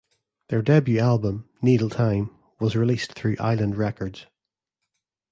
[0.49, 4.25] Their debut album "Needle Time" was released through Island Records.